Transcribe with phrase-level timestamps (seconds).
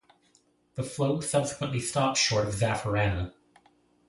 [0.73, 3.33] The flow subsequently stopped short of Zafferana.